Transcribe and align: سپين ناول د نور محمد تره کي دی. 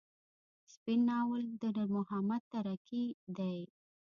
سپين 0.73 0.99
ناول 1.09 1.43
د 1.61 1.63
نور 1.75 1.87
محمد 1.97 2.41
تره 2.53 2.75
کي 2.87 3.03
دی. 3.37 3.57